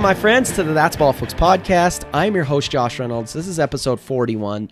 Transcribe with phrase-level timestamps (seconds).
[0.00, 2.08] Welcome, my friends, to the That's Ball Folks podcast.
[2.14, 3.34] I'm your host, Josh Reynolds.
[3.34, 4.70] This is episode 41.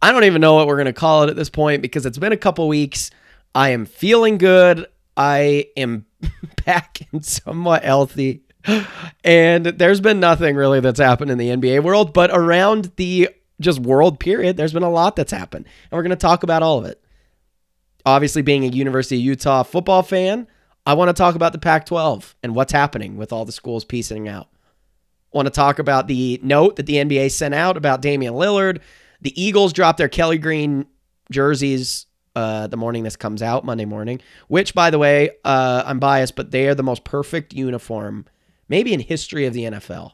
[0.00, 2.18] I don't even know what we're going to call it at this point because it's
[2.18, 3.10] been a couple weeks.
[3.52, 4.86] I am feeling good.
[5.16, 6.06] I am
[6.64, 8.44] back and somewhat healthy.
[9.24, 13.28] And there's been nothing really that's happened in the NBA world, but around the
[13.60, 15.66] just world period, there's been a lot that's happened.
[15.90, 17.02] And we're going to talk about all of it.
[18.06, 20.46] Obviously, being a University of Utah football fan,
[20.86, 23.84] I want to talk about the Pac 12 and what's happening with all the schools
[23.84, 24.46] piecing out.
[25.32, 28.80] Want to talk about the note that the NBA sent out about Damian Lillard.
[29.20, 30.86] The Eagles dropped their Kelly Green
[31.30, 35.98] jerseys uh, the morning this comes out, Monday morning, which, by the way, uh, I'm
[35.98, 38.26] biased, but they are the most perfect uniform,
[38.68, 40.12] maybe in history of the NFL.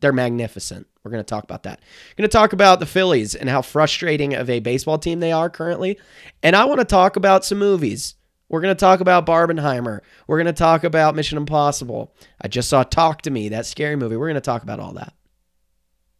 [0.00, 0.86] They're magnificent.
[1.04, 1.80] We're going to talk about that.
[2.10, 5.32] We're going to talk about the Phillies and how frustrating of a baseball team they
[5.32, 5.98] are currently.
[6.42, 8.14] And I want to talk about some movies.
[8.50, 10.00] We're going to talk about Barbenheimer.
[10.26, 12.12] We're going to talk about Mission Impossible.
[12.40, 14.16] I just saw Talk to Me, that scary movie.
[14.16, 15.14] We're going to talk about all that.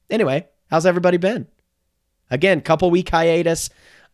[0.08, 1.48] Anyway, how's everybody been?
[2.30, 3.68] Again, couple week hiatus.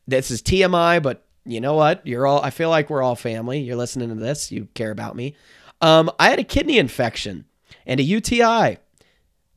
[0.09, 2.07] This is TMI, but you know what?
[2.07, 3.61] You're all I feel like we're all family.
[3.61, 5.37] You're listening to this, you care about me.
[5.83, 7.45] Um, I had a kidney infection
[7.85, 8.79] and a UTI.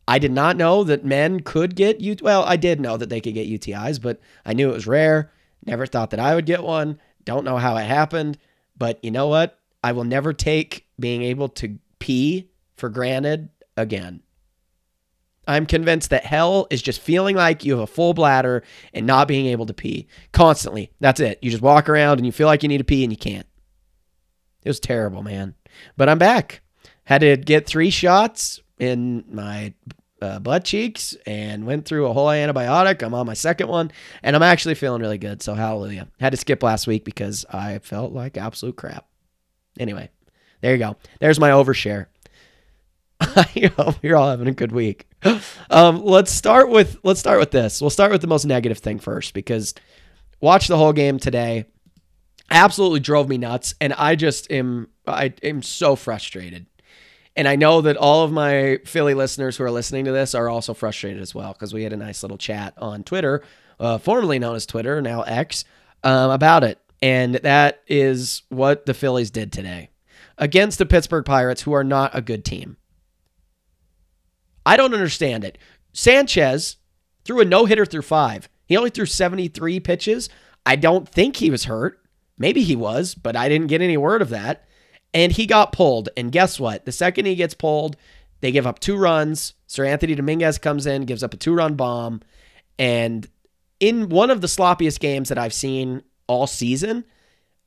[0.06, 2.26] I did not know that men could get UTI.
[2.26, 5.32] Well, I did know that they could get UTIs, but I knew it was rare.
[5.66, 7.00] Never thought that I would get one.
[7.24, 8.38] Don't know how it happened.
[8.80, 9.60] But you know what?
[9.84, 14.22] I will never take being able to pee for granted again.
[15.48, 18.64] I'm convinced that hell is just feeling like you have a full bladder
[18.94, 20.92] and not being able to pee constantly.
[21.00, 21.40] That's it.
[21.42, 23.48] You just walk around and you feel like you need to pee and you can't.
[24.64, 25.56] It was terrible, man.
[25.98, 26.62] But I'm back.
[27.06, 29.74] Had to get three shots in my
[30.22, 33.02] uh, butt cheeks and went through a whole antibiotic.
[33.04, 33.92] I'm on my second one
[34.24, 35.42] and I'm actually feeling really good.
[35.42, 36.08] So hallelujah.
[36.20, 39.06] Had to skip last week because I felt like absolute crap.
[39.80, 40.10] Anyway,
[40.62, 40.98] there you go.
[41.20, 42.08] There's my overshare.
[43.20, 45.06] I hope you're all having a good week.
[45.72, 47.80] Um, let's start with let's start with this.
[47.80, 49.76] We'll start with the most negative thing first because
[50.42, 51.66] watch the whole game today.
[52.50, 56.66] Absolutely drove me nuts, and I just am I am so frustrated.
[57.36, 60.50] And I know that all of my Philly listeners who are listening to this are
[60.50, 63.44] also frustrated as well because we had a nice little chat on Twitter,
[63.80, 65.64] uh, formerly known as Twitter, now X,
[66.04, 66.80] um, about it.
[67.02, 69.90] And that is what the Phillies did today
[70.38, 72.78] against the Pittsburgh Pirates, who are not a good team.
[74.66, 75.58] I don't understand it.
[75.94, 76.78] Sanchez
[77.26, 78.50] threw a no hitter through five.
[78.66, 80.30] He only threw 73 pitches.
[80.66, 82.02] I don't think he was hurt.
[82.38, 84.68] Maybe he was, but I didn't get any word of that.
[85.14, 86.10] And he got pulled.
[86.16, 86.86] And guess what?
[86.86, 87.96] The second he gets pulled,
[88.42, 89.54] they give up two runs.
[89.68, 92.22] Seranthony Dominguez comes in, gives up a two run bomb.
[92.78, 93.28] And
[93.80, 97.06] in one of the sloppiest games that I've seen all season,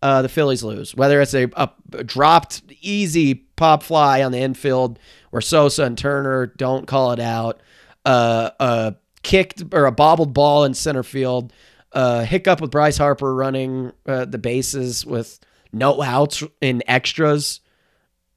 [0.02, 0.94] uh, the Phillies lose.
[0.94, 1.70] Whether it's a, a,
[2.04, 4.98] dropped easy pop fly on the infield
[5.30, 7.60] where Sosa and Turner don't call it out,
[8.04, 11.52] uh, a kicked or a bobbled ball in center field,
[11.92, 15.38] uh, hiccup with Bryce Harper running uh, the bases with
[15.72, 17.60] no outs in extras,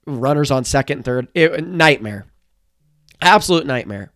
[0.06, 1.28] runners on second and third.
[1.34, 2.25] It, nightmare.
[3.22, 4.12] Absolute nightmare.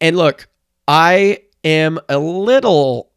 [0.00, 0.48] And look,
[0.86, 3.10] I am a little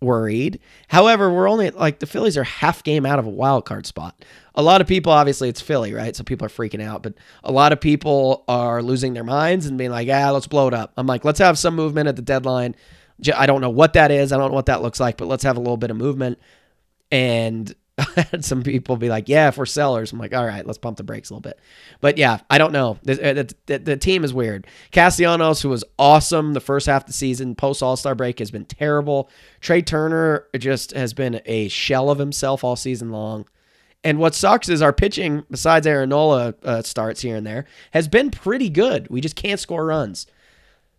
[0.00, 0.60] worried.
[0.88, 4.24] However, we're only like the Phillies are half game out of a wild card spot.
[4.54, 6.14] A lot of people, obviously, it's Philly, right?
[6.14, 9.78] So people are freaking out, but a lot of people are losing their minds and
[9.78, 12.22] being like, "Ah, let's blow it up." I'm like, let's have some movement at the
[12.22, 12.76] deadline.
[13.34, 14.32] I don't know what that is.
[14.32, 16.38] I don't know what that looks like, but let's have a little bit of movement.
[17.10, 20.66] And I had some people be like, "Yeah, if we're sellers," I'm like, "All right,
[20.66, 21.60] let's pump the brakes a little bit."
[22.00, 22.98] But yeah, I don't know.
[23.04, 24.66] The, the, the, the team is weird.
[24.90, 28.50] Castellanos, who was awesome the first half of the season, post All Star break, has
[28.50, 29.30] been terrible.
[29.60, 33.46] Trea Turner just has been a shell of himself all season long.
[34.02, 38.06] And what sucks is our pitching, besides Aaron Nola uh, starts here and there, has
[38.06, 39.08] been pretty good.
[39.08, 40.26] We just can't score runs.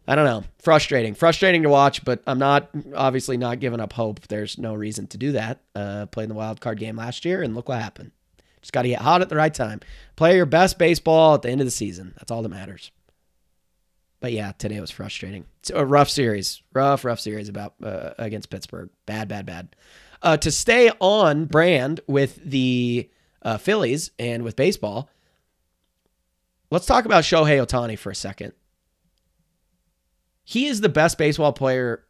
[0.08, 0.44] I don't know.
[0.60, 1.16] Frustrating.
[1.16, 4.28] Frustrating to watch, but I'm not obviously not giving up hope.
[4.28, 5.62] There's no reason to do that.
[5.76, 8.12] Uh, played in the wild card game last year, and look what happened.
[8.62, 9.82] Just got to get hot at the right time.
[10.16, 12.14] Play your best baseball at the end of the season.
[12.18, 12.92] That's all that matters.
[14.20, 15.46] But yeah, today was frustrating.
[15.60, 16.62] It's a rough series.
[16.74, 18.90] Rough, rough series about uh, against Pittsburgh.
[19.06, 19.76] Bad, bad, bad.
[20.22, 23.10] Uh, to stay on brand with the
[23.44, 25.10] uh, Phillies and with baseball,
[26.72, 28.54] let's talk about Shohei Ohtani for a second.
[30.46, 32.06] He is the best baseball player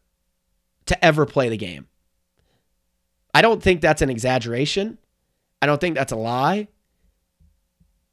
[0.85, 1.87] to ever play the game.
[3.33, 4.97] I don't think that's an exaggeration.
[5.61, 6.67] I don't think that's a lie.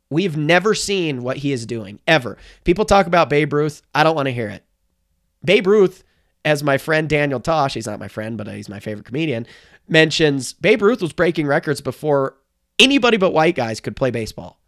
[0.09, 2.39] We've never seen what he is doing, ever.
[2.65, 3.83] People talk about Babe Ruth.
[3.95, 4.65] I don't want to hear it.
[5.45, 6.05] Babe Ruth,
[6.45, 9.47] as my friend Daniel Tosh, he's not my friend, but he's my favorite comedian,
[9.89, 12.37] mentions Babe Ruth was breaking records before
[12.79, 14.61] anybody but white guys could play baseball.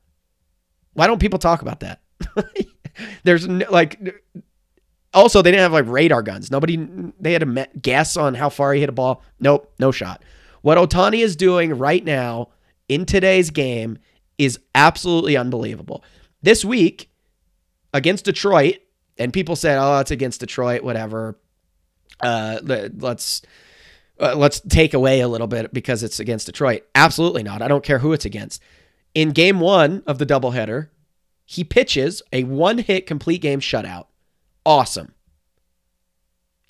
[0.94, 2.00] Why don't people talk about that?
[3.24, 4.24] there's no, like
[5.14, 6.50] also they didn't have like radar guns.
[6.50, 6.76] Nobody
[7.18, 9.22] they had a guess on how far he hit a ball.
[9.40, 10.22] Nope, no shot.
[10.62, 12.48] What Ohtani is doing right now
[12.88, 13.98] in today's game
[14.38, 16.04] is absolutely unbelievable.
[16.42, 17.10] This week
[17.92, 18.76] against Detroit,
[19.18, 21.38] and people said, "Oh, it's against Detroit, whatever."
[22.20, 23.42] Uh, let's
[24.20, 26.82] uh, let's take away a little bit because it's against Detroit.
[26.94, 27.62] Absolutely not.
[27.62, 28.62] I don't care who it's against.
[29.14, 30.88] In game one of the doubleheader,
[31.44, 34.06] he pitches a one hit complete game shutout.
[34.66, 35.12] Awesome.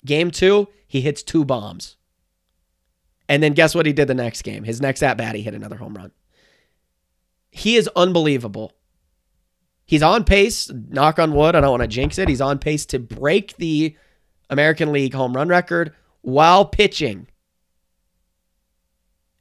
[0.05, 1.97] Game two, he hits two bombs.
[3.27, 4.63] And then guess what he did the next game?
[4.63, 6.11] His next at bat, he hit another home run.
[7.49, 8.73] He is unbelievable.
[9.85, 12.27] He's on pace, knock on wood, I don't want to jinx it.
[12.27, 13.95] He's on pace to break the
[14.49, 17.27] American League home run record while pitching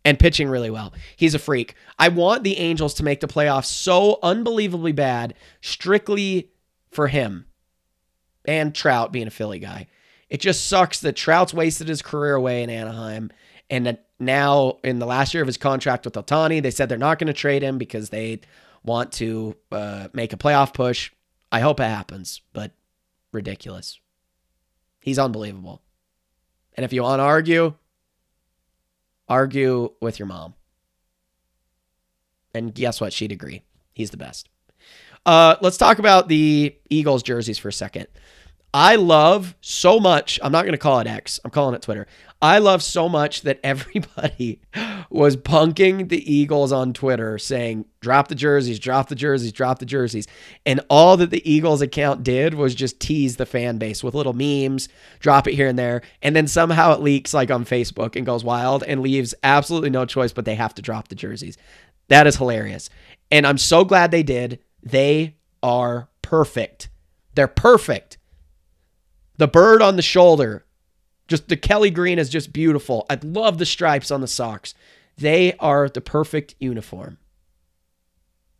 [0.04, 0.92] and pitching really well.
[1.16, 1.74] He's a freak.
[1.98, 6.50] I want the Angels to make the playoffs so unbelievably bad, strictly
[6.90, 7.46] for him
[8.44, 9.86] and Trout being a Philly guy.
[10.28, 13.30] It just sucks that Trout's wasted his career away in Anaheim.
[13.70, 16.98] And that now, in the last year of his contract with Ohtani, they said they're
[16.98, 18.40] not going to trade him because they
[18.84, 21.10] want to uh, make a playoff push.
[21.50, 22.72] I hope it happens, but
[23.32, 24.00] ridiculous.
[25.00, 25.82] He's unbelievable.
[26.74, 27.74] And if you want to argue,
[29.28, 30.54] argue with your mom.
[32.54, 33.12] And guess what?
[33.12, 33.62] She'd agree.
[33.92, 34.48] He's the best.
[35.26, 38.06] Uh, let's talk about the Eagles jerseys for a second.
[38.74, 40.40] I love so much.
[40.42, 41.38] I'm not going to call it X.
[41.44, 42.08] I'm calling it Twitter.
[42.42, 44.60] I love so much that everybody
[45.10, 49.86] was punking the Eagles on Twitter saying, drop the jerseys, drop the jerseys, drop the
[49.86, 50.26] jerseys.
[50.66, 54.32] And all that the Eagles account did was just tease the fan base with little
[54.32, 54.88] memes,
[55.20, 56.02] drop it here and there.
[56.20, 60.04] And then somehow it leaks like on Facebook and goes wild and leaves absolutely no
[60.04, 61.56] choice, but they have to drop the jerseys.
[62.08, 62.90] That is hilarious.
[63.30, 64.58] And I'm so glad they did.
[64.84, 66.90] They are perfect.
[67.34, 68.18] They're perfect.
[69.38, 70.64] The bird on the shoulder,
[71.26, 73.06] just the Kelly green is just beautiful.
[73.10, 74.74] I love the stripes on the socks.
[75.16, 77.18] They are the perfect uniform.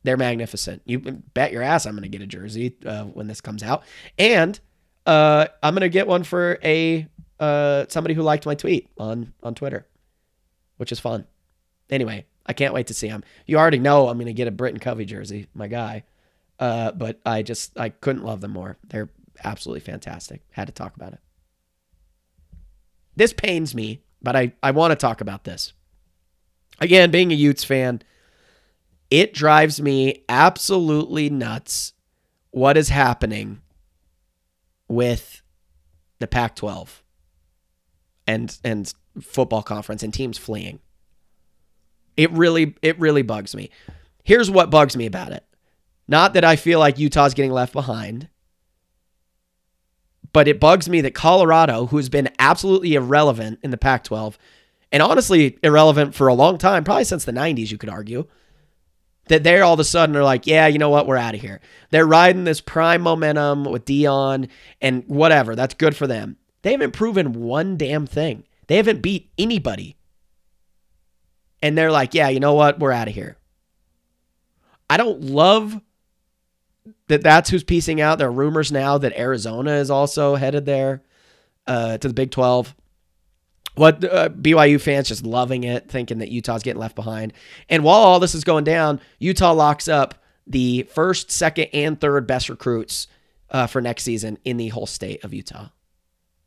[0.03, 0.83] They're magnificent.
[0.85, 3.85] You bet your ass I'm going to get a jersey uh, when this comes out,
[4.19, 4.59] and
[5.07, 7.07] uh, I'm going to get one for a
[7.41, 9.87] uh, somebody who liked my tweet on on Twitter,
[10.77, 11.27] which is fun.
[11.89, 13.25] Anyway, I can't wait to see him.
[13.47, 16.05] You already know I'm going to get a Britain Covey jersey, my guy.
[16.59, 18.79] Uh, but I just I couldn't love them more.
[18.89, 19.11] They're
[19.43, 20.43] absolutely fantastic.
[20.51, 21.21] Had to talk about it.
[23.17, 25.73] This pains me, but I, I want to talk about this.
[26.81, 28.03] Again, being a Utes fan,
[29.11, 31.93] it drives me absolutely nuts
[32.51, 33.61] what is happening
[34.89, 35.43] with
[36.19, 37.03] the Pac 12
[38.27, 40.81] and and football conference and teams fleeing.
[42.17, 43.71] It really it really bugs me.
[44.25, 45.45] Here's what bugs me about it.
[46.07, 48.29] Not that I feel like Utah's getting left behind.
[50.33, 54.37] But it bugs me that Colorado, who's been absolutely irrelevant in the Pac 12,
[54.91, 58.27] and honestly irrelevant for a long time, probably since the 90s, you could argue,
[59.29, 61.41] that they're all of a sudden are like, yeah, you know what, we're out of
[61.41, 61.61] here.
[61.91, 64.49] They're riding this prime momentum with Deion
[64.81, 65.57] and whatever.
[65.57, 66.37] That's good for them.
[66.63, 68.45] They haven't proven one damn thing.
[68.67, 69.97] They haven't beat anybody.
[71.63, 73.37] And they're like, yeah, you know what, we're out of here.
[74.91, 75.81] I don't love
[77.09, 78.19] that that's who's piecing out.
[78.19, 81.03] There are rumors now that Arizona is also headed there
[81.67, 82.75] uh, to the Big 12.
[83.77, 87.33] What uh, BYU fans just loving it, thinking that Utah's getting left behind.
[87.69, 92.27] And while all this is going down, Utah locks up the first, second, and third
[92.27, 93.09] best recruits
[93.51, 95.69] uh, for next season in the whole state of Utah.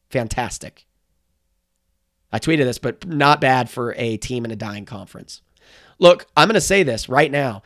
[0.10, 0.86] Fantastic.
[2.32, 5.42] I tweeted this, but not bad for a team in a dying conference.
[6.00, 7.64] Look, I'm going to say this right now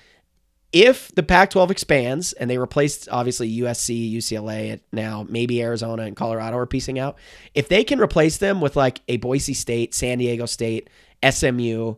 [0.74, 6.16] if the Pac 12 expands and they replace obviously USC, UCLA, now maybe Arizona and
[6.16, 7.18] Colorado are piecing out,
[7.54, 10.90] if they can replace them with like a Boise State, San Diego State,
[11.30, 11.96] SMU,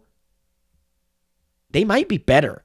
[1.70, 2.63] they might be better.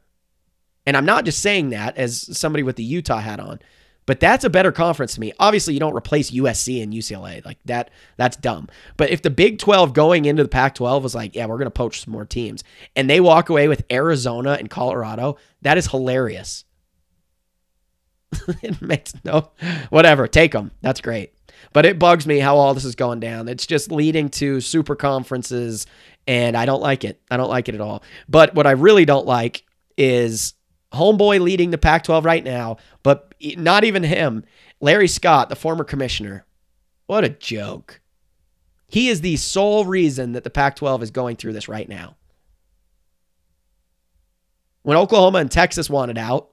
[0.87, 3.61] And I'm not just saying that as somebody with the Utah hat on.
[4.09, 5.35] But that's a better conference to me.
[5.39, 7.45] Obviously, you don't replace USC and UCLA.
[7.45, 8.69] Like that, that's dumb.
[8.97, 11.67] But if the Big 12 going into the Pac 12 was like, yeah, we're going
[11.67, 12.65] to poach some more teams,
[12.97, 16.65] and they walk away with Arizona and Colorado, that is hilarious.
[18.63, 19.51] it makes no,
[19.91, 20.27] whatever.
[20.27, 20.71] Take them.
[20.81, 21.35] That's great.
[21.75, 23.47] But it bugs me how all this is going down.
[23.47, 25.87] It's just leading to super conferences,
[26.27, 27.21] and I don't like it.
[27.31, 28.03] I don't like it at all.
[28.27, 29.67] But what I really don't like
[29.99, 30.55] is
[30.93, 34.45] homeboy leading the Pac 12 right now, but not even him.
[34.81, 36.45] Larry Scott, the former commissioner.
[37.07, 38.01] What a joke.
[38.87, 42.17] He is the sole reason that the Pac 12 is going through this right now.
[44.83, 46.51] When Oklahoma and Texas wanted out,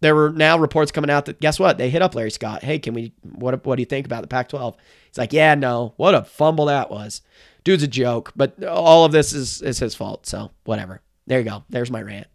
[0.00, 1.78] there were now reports coming out that guess what?
[1.78, 2.64] They hit up Larry Scott.
[2.64, 3.12] Hey, can we?
[3.22, 4.74] What what do you think about the Pac-12?
[5.06, 5.94] He's like, yeah, no.
[5.96, 7.22] What a fumble that was.
[7.62, 10.26] Dude's a joke, but all of this is is his fault.
[10.26, 11.02] So whatever.
[11.28, 11.62] There you go.
[11.70, 12.26] There's my rant.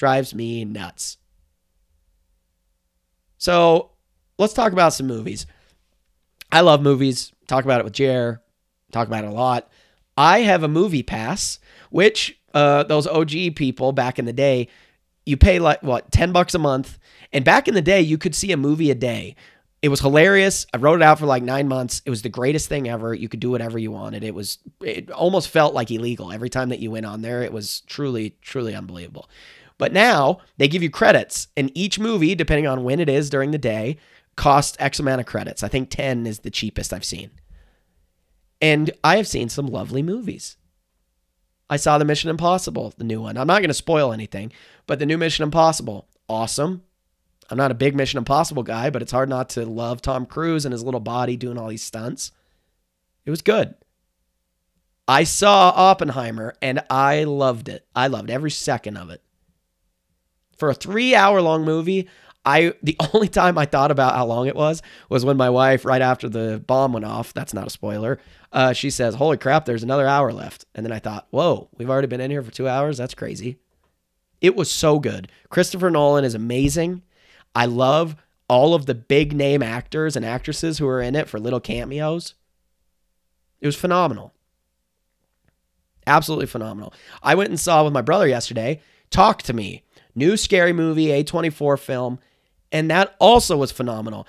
[0.00, 1.18] Drives me nuts.
[3.36, 3.90] So
[4.38, 5.44] let's talk about some movies.
[6.50, 7.32] I love movies.
[7.46, 8.40] Talk about it with Jer.
[8.92, 9.70] Talk about it a lot.
[10.16, 11.58] I have a MoviePass,
[11.90, 14.68] which uh, those OG people back in the day,
[15.26, 16.98] you pay like what ten bucks a month,
[17.30, 19.36] and back in the day you could see a movie a day.
[19.82, 20.66] It was hilarious.
[20.72, 22.00] I wrote it out for like nine months.
[22.06, 23.12] It was the greatest thing ever.
[23.12, 24.24] You could do whatever you wanted.
[24.24, 27.42] It was it almost felt like illegal every time that you went on there.
[27.42, 29.28] It was truly truly unbelievable.
[29.80, 33.50] But now they give you credits, and each movie, depending on when it is during
[33.50, 33.96] the day,
[34.36, 35.62] costs X amount of credits.
[35.62, 37.30] I think 10 is the cheapest I've seen.
[38.60, 40.58] And I have seen some lovely movies.
[41.70, 43.38] I saw the Mission Impossible, the new one.
[43.38, 44.52] I'm not going to spoil anything,
[44.86, 46.82] but the new Mission Impossible, awesome.
[47.48, 50.66] I'm not a big Mission Impossible guy, but it's hard not to love Tom Cruise
[50.66, 52.32] and his little body doing all these stunts.
[53.24, 53.74] It was good.
[55.08, 57.86] I saw Oppenheimer and I loved it.
[57.96, 59.22] I loved every second of it.
[60.60, 62.06] For a three hour long movie,
[62.44, 65.84] I the only time I thought about how long it was was when my wife,
[65.84, 68.20] right after the bomb went off, that's not a spoiler,
[68.52, 70.66] uh, she says, Holy crap, there's another hour left.
[70.74, 72.98] And then I thought, Whoa, we've already been in here for two hours?
[72.98, 73.58] That's crazy.
[74.42, 75.30] It was so good.
[75.48, 77.02] Christopher Nolan is amazing.
[77.54, 78.16] I love
[78.48, 82.34] all of the big name actors and actresses who are in it for little cameos.
[83.60, 84.34] It was phenomenal.
[86.06, 86.92] Absolutely phenomenal.
[87.22, 89.82] I went and saw with my brother yesterday, Talk to Me,
[90.14, 92.18] new scary movie, A24 film,
[92.72, 94.26] and that also was phenomenal.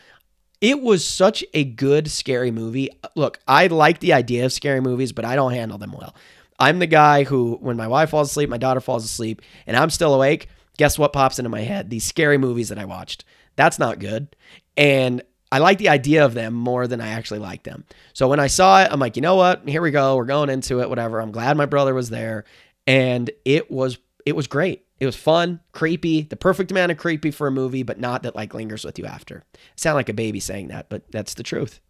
[0.59, 2.89] It was such a good scary movie.
[3.15, 6.15] Look, I like the idea of scary movies, but I don't handle them well.
[6.59, 9.89] I'm the guy who, when my wife falls asleep, my daughter falls asleep, and I'm
[9.89, 10.47] still awake,
[10.77, 11.89] guess what pops into my head?
[11.89, 13.25] These scary movies that I watched.
[13.55, 14.35] That's not good.
[14.77, 17.83] And I like the idea of them more than I actually like them.
[18.13, 19.67] So when I saw it, I'm like, you know what?
[19.67, 20.15] Here we go.
[20.15, 21.19] We're going into it, whatever.
[21.19, 22.45] I'm glad my brother was there.
[22.87, 24.85] And it was it was great.
[25.01, 28.35] It was fun, creepy, the perfect amount of creepy for a movie, but not that
[28.35, 29.43] like lingers with you after.
[29.75, 31.81] sound like a baby saying that, but that's the truth.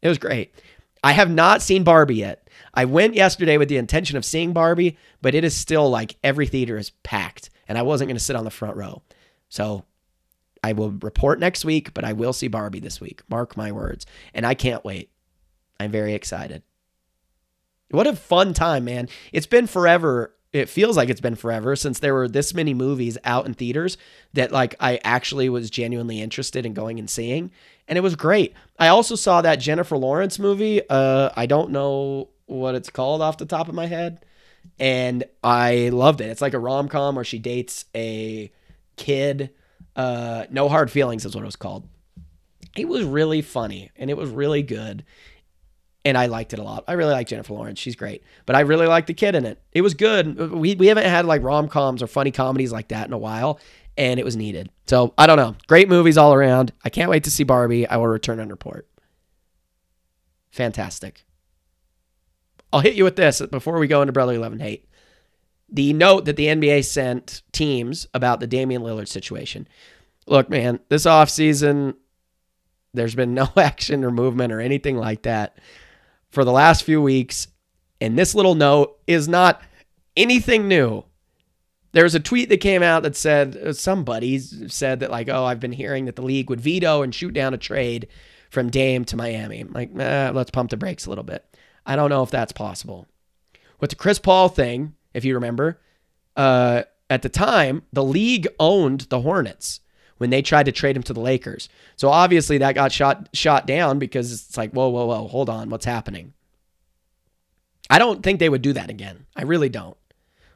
[0.00, 0.54] It was great.
[1.02, 2.48] I have not seen Barbie yet.
[2.72, 6.46] I went yesterday with the intention of seeing Barbie, but it is still like every
[6.46, 9.02] theater is packed, and I wasn't going to sit on the front row.
[9.48, 9.84] So
[10.62, 13.22] I will report next week, but I will see Barbie this week.
[13.28, 14.06] Mark my words.
[14.32, 15.10] And I can't wait.
[15.80, 16.62] I'm very excited.
[17.90, 19.08] What a fun time, man.
[19.32, 23.18] It's been forever it feels like it's been forever since there were this many movies
[23.24, 23.96] out in theaters
[24.34, 27.50] that like I actually was genuinely interested in going and seeing
[27.88, 28.54] and it was great.
[28.78, 30.82] I also saw that Jennifer Lawrence movie.
[30.88, 34.24] Uh I don't know what it's called off the top of my head
[34.78, 36.30] and I loved it.
[36.30, 38.50] It's like a rom-com where she dates a
[38.96, 39.50] kid.
[39.94, 41.88] Uh No Hard Feelings is what it was called.
[42.76, 45.04] It was really funny and it was really good
[46.06, 46.84] and I liked it a lot.
[46.86, 48.22] I really like Jennifer Lawrence; she's great.
[48.46, 49.60] But I really like the kid in it.
[49.72, 50.52] It was good.
[50.52, 53.58] We we haven't had like rom coms or funny comedies like that in a while,
[53.98, 54.70] and it was needed.
[54.86, 55.56] So I don't know.
[55.66, 56.72] Great movies all around.
[56.84, 57.88] I can't wait to see Barbie.
[57.88, 58.88] I will return and report.
[60.52, 61.24] Fantastic.
[62.72, 64.88] I'll hit you with this before we go into Brotherly Love and Hate.
[65.68, 69.66] The note that the NBA sent teams about the Damian Lillard situation.
[70.28, 71.94] Look, man, this offseason,
[72.94, 75.58] there's been no action or movement or anything like that
[76.36, 77.48] for the last few weeks.
[77.98, 79.62] And this little note is not
[80.18, 81.02] anything new.
[81.92, 85.46] There was a tweet that came out that said uh, somebody said that like, oh,
[85.46, 88.08] I've been hearing that the league would veto and shoot down a trade
[88.50, 89.64] from Dame to Miami.
[89.64, 91.42] Like, eh, let's pump the brakes a little bit.
[91.86, 93.06] I don't know if that's possible.
[93.80, 95.80] With the Chris Paul thing, if you remember,
[96.36, 99.80] uh, at the time the league owned the Hornets
[100.18, 101.68] when they tried to trade him to the Lakers.
[101.96, 105.70] So obviously that got shot shot down because it's like, whoa, whoa, whoa, hold on,
[105.70, 106.32] what's happening?
[107.88, 109.26] I don't think they would do that again.
[109.36, 109.96] I really don't.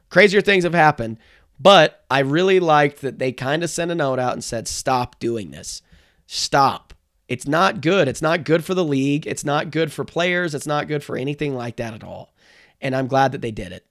[0.09, 1.17] Crazier things have happened,
[1.59, 5.19] but I really liked that they kind of sent a note out and said, stop
[5.19, 5.81] doing this.
[6.27, 6.93] Stop.
[7.29, 8.09] It's not good.
[8.09, 9.25] It's not good for the league.
[9.25, 10.53] It's not good for players.
[10.53, 12.33] It's not good for anything like that at all.
[12.81, 13.85] And I'm glad that they did it.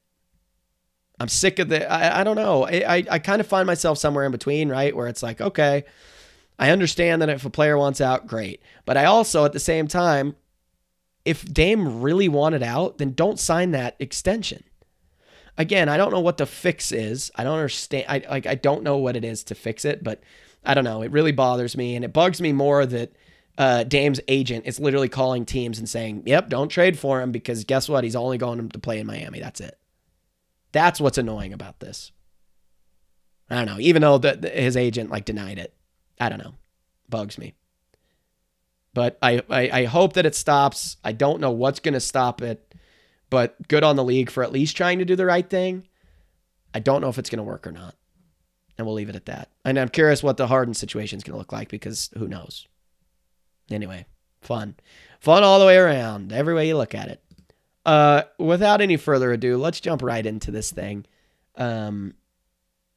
[1.20, 1.88] I'm sick of the.
[1.90, 2.64] I, I don't know.
[2.64, 4.96] I, I, I kind of find myself somewhere in between, right?
[4.96, 5.84] Where it's like, okay,
[6.58, 8.62] I understand that if a player wants out, great.
[8.86, 10.34] But I also, at the same time,
[11.26, 14.64] if Dame really wanted out, then don't sign that extension.
[15.58, 17.30] Again, I don't know what the fix is.
[17.36, 18.06] I don't understand.
[18.08, 18.46] I like.
[18.46, 20.22] I don't know what it is to fix it, but
[20.64, 21.02] I don't know.
[21.02, 23.12] It really bothers me, and it bugs me more that
[23.58, 27.64] uh, Dame's agent is literally calling teams and saying, "Yep, don't trade for him because
[27.64, 28.04] guess what?
[28.04, 29.40] He's only going to play in Miami.
[29.40, 29.79] That's it."
[30.72, 32.12] That's what's annoying about this.
[33.48, 33.80] I don't know.
[33.80, 35.74] Even though the, the- his agent like denied it,
[36.20, 36.54] I don't know.
[37.08, 37.54] Bugs me.
[38.94, 40.96] But I, I I hope that it stops.
[41.04, 42.74] I don't know what's going to stop it,
[43.30, 45.86] but good on the league for at least trying to do the right thing.
[46.74, 47.94] I don't know if it's going to work or not,
[48.76, 49.48] and we'll leave it at that.
[49.64, 52.66] And I'm curious what the Harden situation is going to look like because who knows.
[53.70, 54.06] Anyway,
[54.42, 54.74] fun,
[55.20, 57.22] fun all the way around, every way you look at it.
[57.86, 61.06] Uh, without any further ado, let's jump right into this thing.
[61.56, 62.14] Um,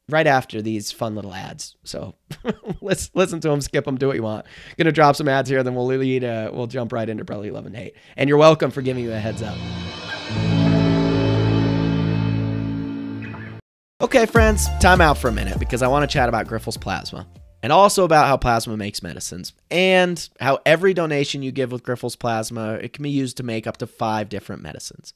[0.08, 1.76] right after these fun little ads.
[1.84, 2.14] So
[2.80, 4.46] let's listen to them, skip them, do what you want.
[4.76, 6.24] Gonna drop some ads here, then we'll lead.
[6.24, 7.94] Uh, we'll jump right into Brotherly Love and Hate.
[8.16, 9.56] And you're welcome for giving me a heads up.
[14.00, 17.26] Okay, friends, time out for a minute because I want to chat about Grifols Plasma
[17.64, 22.18] and also about how plasma makes medicines and how every donation you give with Grifols
[22.18, 25.14] Plasma it can be used to make up to five different medicines.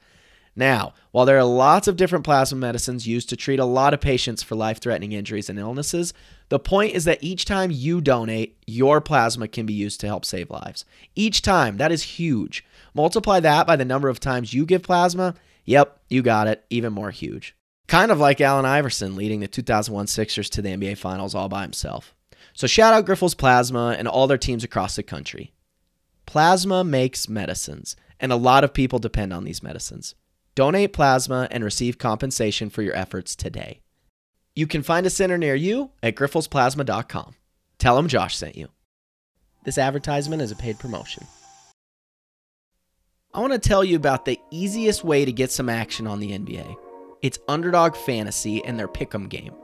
[0.57, 4.01] Now, while there are lots of different plasma medicines used to treat a lot of
[4.01, 6.15] patients for life threatening injuries and illnesses,
[6.49, 10.25] the point is that each time you donate, your plasma can be used to help
[10.25, 10.87] save lives.
[11.15, 12.65] Each time, that is huge.
[12.95, 15.35] Multiply that by the number of times you give plasma,
[15.67, 17.55] yep, you got it, even more huge.
[17.89, 21.61] Kind of like Allen Iverson leading the 2001 Sixers to the NBA Finals all by
[21.61, 22.15] himself.
[22.59, 25.53] So shout out Grifols Plasma and all their teams across the country.
[26.27, 30.17] Plasma makes medicines, and a lot of people depend on these medicines.
[30.57, 33.81] Donate plasma and receive compensation for your efforts today.
[34.57, 37.37] You can find a center near you at grifolsplasma.com.
[37.79, 38.71] Tell them Josh sent you.
[39.65, 41.29] This advertisement is a paid promotion.
[43.33, 46.37] I want to tell you about the easiest way to get some action on the
[46.37, 46.75] NBA.
[47.23, 49.55] It's Underdog Fantasy and their pick'em game.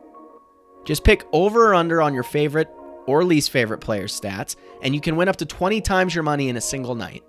[0.84, 2.68] Just pick over or under on your favorite
[3.06, 6.48] or least favorite player's stats, and you can win up to 20 times your money
[6.48, 7.22] in a single night.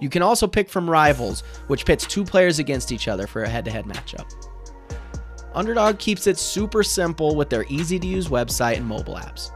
[0.00, 3.48] You can also pick from Rivals, which pits two players against each other for a
[3.48, 4.30] head to head matchup.
[5.54, 9.50] Underdog keeps it super simple with their easy to use website and mobile apps.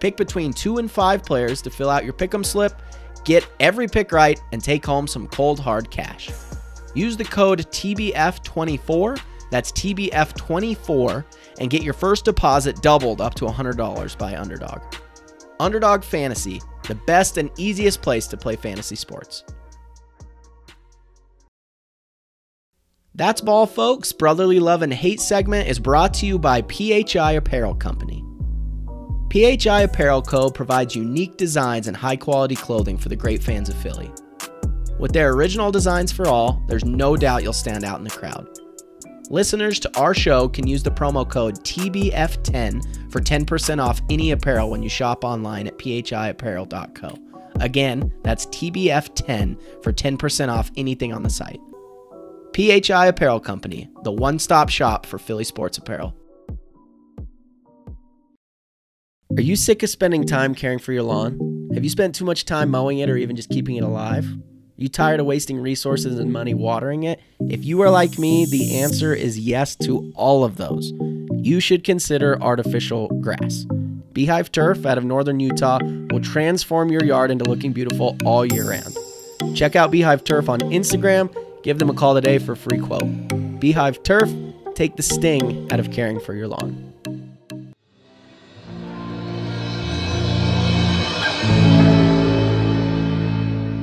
[0.00, 2.80] Pick between two and five players to fill out your pick'em slip,
[3.24, 6.30] get every pick right, and take home some cold hard cash.
[6.94, 11.24] Use the code TBF24, that's TBF24,
[11.60, 14.82] and get your first deposit doubled up to $100 by Underdog.
[15.60, 19.44] Underdog Fantasy, the best and easiest place to play fantasy sports.
[23.14, 24.12] That's Ball, folks.
[24.12, 28.24] Brotherly Love and Hate segment is brought to you by PHI Apparel Company.
[29.30, 30.50] PHI Apparel Co.
[30.50, 34.12] provides unique designs and high quality clothing for the great fans of Philly.
[34.98, 38.48] With their original designs for all, there's no doubt you'll stand out in the crowd.
[39.30, 44.70] Listeners to our show can use the promo code TBF10 for 10% off any apparel
[44.70, 47.18] when you shop online at phiapparel.co.
[47.60, 51.60] Again, that's TBF10 for 10% off anything on the site.
[52.54, 56.14] PHI Apparel Company, the one stop shop for Philly sports apparel.
[59.36, 61.70] Are you sick of spending time caring for your lawn?
[61.74, 64.26] Have you spent too much time mowing it or even just keeping it alive?
[64.76, 67.20] You tired of wasting resources and money watering it?
[67.48, 70.92] If you are like me, the answer is yes to all of those.
[71.36, 73.66] You should consider artificial grass.
[74.12, 75.78] Beehive Turf out of northern Utah
[76.10, 78.96] will transform your yard into looking beautiful all year round.
[79.56, 81.32] Check out Beehive Turf on Instagram.
[81.62, 83.60] Give them a call today for a free quote.
[83.60, 84.28] Beehive Turf,
[84.74, 86.93] take the sting out of caring for your lawn.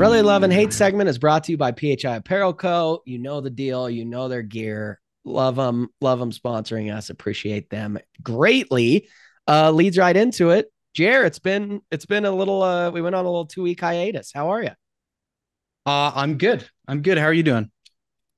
[0.01, 3.03] Brotherly Love and Hate segment is brought to you by PHI Apparel Co.
[3.05, 3.87] You know the deal.
[3.87, 4.99] You know their gear.
[5.25, 5.89] Love them.
[6.01, 7.11] Love them sponsoring us.
[7.11, 9.07] Appreciate them greatly.
[9.47, 10.73] Uh, leads right into it.
[10.95, 12.63] Jer, it's been it's been a little.
[12.63, 14.31] Uh, we went on a little two week hiatus.
[14.33, 14.71] How are you?
[15.85, 16.67] Uh, I'm good.
[16.87, 17.19] I'm good.
[17.19, 17.69] How are you doing?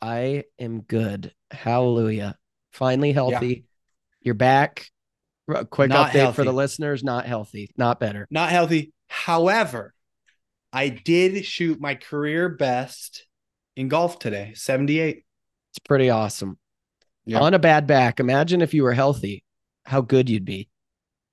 [0.01, 1.31] I am good.
[1.49, 2.35] Hallelujah.
[2.73, 3.63] Finally healthy.
[4.19, 4.89] You're back.
[5.47, 7.05] A quick Not update for the listeners.
[7.05, 7.71] Not healthy.
[7.77, 8.27] Not better.
[8.29, 8.91] Not healthy.
[9.07, 9.93] However,
[10.73, 13.27] I did shoot my career best
[13.75, 15.23] in golf today, 78.
[15.71, 16.57] It's pretty awesome.
[17.25, 17.39] Yeah.
[17.39, 18.19] On a bad back.
[18.19, 19.43] Imagine if you were healthy,
[19.85, 20.69] how good you'd be.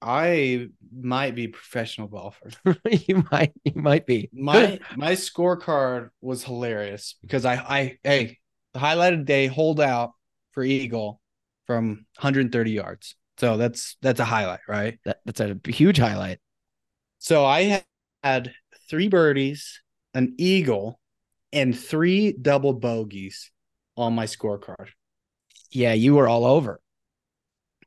[0.03, 2.51] I might be a professional golfer.
[2.91, 3.53] you might.
[3.65, 4.31] You might be.
[4.33, 8.39] My my scorecard was hilarious because I I hey,
[8.73, 10.13] the highlighted day hold out
[10.53, 11.21] for Eagle
[11.67, 13.15] from 130 yards.
[13.39, 14.99] So that's that's a highlight, right?
[15.05, 16.39] That, that's a huge highlight.
[17.19, 17.85] So I
[18.23, 18.53] had
[18.91, 19.83] three birdies,
[20.15, 21.01] an eagle,
[21.53, 23.53] and three double bogeys
[23.97, 24.89] on my scorecard,
[25.73, 26.81] Yeah, you were all over,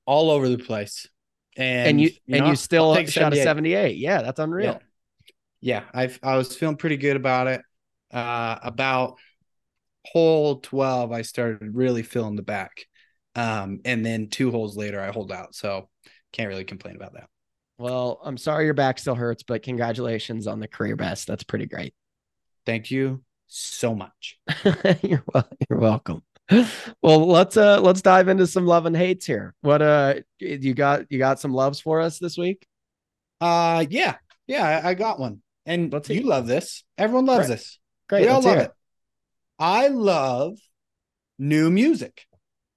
[0.06, 1.08] all over the place.
[1.56, 3.44] And, and, you, and know, you still shot a 78.
[3.44, 3.98] seventy-eight.
[3.98, 4.82] Yeah, that's unreal.
[5.62, 7.62] Yeah, yeah I I was feeling pretty good about it.
[8.12, 9.18] Uh, about
[10.06, 12.86] hole twelve, I started really feeling the back,
[13.36, 15.56] Um, and then two holes later, I hold out.
[15.56, 15.90] So
[16.34, 17.30] can't really complain about that.
[17.78, 21.28] Well, I'm sorry your back still hurts, but congratulations on the career best.
[21.28, 21.94] That's pretty great.
[22.66, 24.38] Thank you so much.
[25.02, 26.24] you're well, you're welcome.
[27.02, 29.56] Well, let's uh let's dive into some love and hates here.
[29.62, 32.66] What uh you got you got some loves for us this week?
[33.42, 34.18] Uh yeah.
[34.46, 35.42] Yeah, I, got one.
[35.66, 36.84] And Let's you love this.
[36.98, 37.56] Everyone loves Great.
[37.56, 37.80] this.
[38.10, 38.22] Great.
[38.24, 38.72] we all love hear it.
[39.58, 40.58] I love
[41.40, 42.26] new music,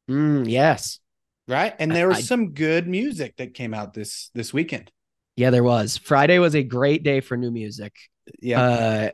[0.09, 1.01] Mm, yes.
[1.49, 1.75] Right?
[1.79, 4.91] And there was I- some good music that came out this this weekend.
[5.37, 5.99] Yeah, there was.
[5.99, 7.95] Friday was a great day for new music.
[8.41, 8.63] Yeah.
[8.63, 9.11] Uh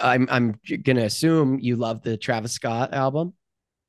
[0.00, 3.34] I'm I'm gonna assume you love the Travis Scott album.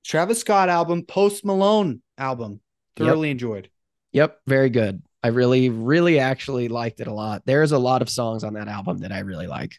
[0.06, 2.62] Travis Scott album, Post Malone album.
[2.98, 3.08] Yep.
[3.08, 3.70] Thoroughly enjoyed.
[4.14, 5.04] Yep, very good.
[5.22, 7.42] I really, really actually liked it a lot.
[7.46, 9.74] There's a lot of songs on that album that I really like.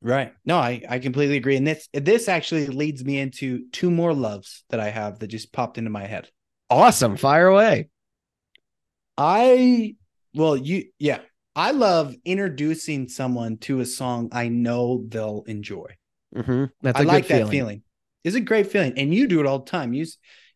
[0.00, 0.32] Right.
[0.44, 1.56] No, I, I completely agree.
[1.56, 5.52] And this this actually leads me into two more loves that I have that just
[5.52, 6.28] popped into my head.
[6.72, 7.16] Awesome.
[7.16, 7.88] Fire away.
[9.16, 9.96] I
[10.34, 11.20] well, you yeah.
[11.54, 15.96] I love introducing someone to a song I know they'll enjoy.
[16.34, 17.82] hmm That's I a like good that feeling.
[18.24, 18.94] It's a great feeling.
[18.96, 19.92] And you do it all the time.
[19.92, 20.06] You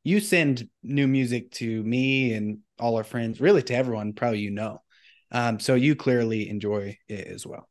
[0.05, 4.51] you send new music to me and all our friends, really to everyone, probably you
[4.51, 4.83] know.
[5.33, 7.69] Um, so you clearly enjoy it as well.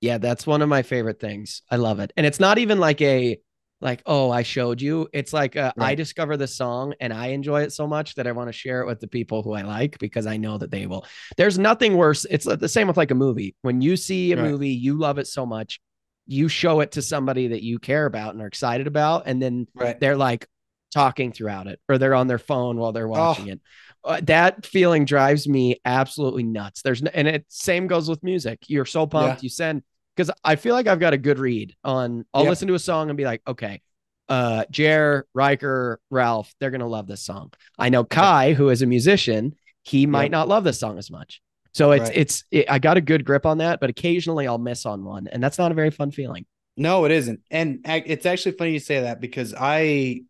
[0.00, 1.62] Yeah, that's one of my favorite things.
[1.70, 2.12] I love it.
[2.16, 3.38] And it's not even like a
[3.80, 5.08] like, oh, I showed you.
[5.12, 8.32] It's like uh, I discover the song and I enjoy it so much that I
[8.32, 10.86] want to share it with the people who I like because I know that they
[10.86, 11.04] will.
[11.36, 12.26] There's nothing worse.
[12.28, 13.54] It's the same with like a movie.
[13.62, 14.50] When you see a Right.
[14.50, 15.80] movie, you love it so much,
[16.26, 19.68] you show it to somebody that you care about and are excited about, and then
[19.74, 19.98] Right.
[20.00, 20.48] they're like
[20.92, 23.10] talking throughout it or they're on their phone while they're Oh.
[23.10, 23.60] watching it.
[24.04, 26.82] Uh, that feeling drives me absolutely nuts.
[26.82, 28.58] There's no, and it same goes with music.
[28.66, 29.42] You're so pumped.
[29.42, 29.82] You send
[30.18, 32.24] because I feel like I've got a good read on.
[32.34, 32.50] I'll Yep.
[32.50, 33.80] listen to a song and be like, okay,
[34.28, 37.52] uh, Jer, Riker, Ralph, they're gonna love this song.
[37.78, 39.54] I know Kai, who is a musician,
[39.84, 40.30] he might Yep.
[40.32, 41.40] not love this song as much.
[41.72, 42.16] So it's Right.
[42.16, 45.28] it's it, I got a good grip on that, but occasionally I'll miss on one,
[45.28, 46.44] and that's not a very fun feeling.
[46.76, 47.40] No, it isn't.
[47.50, 50.22] And it's actually funny you say that because I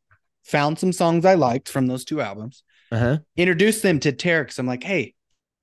[0.44, 3.18] found some songs I liked from those two albums, Uh huh.
[3.37, 5.14] introduced them to Tara because I'm like, hey,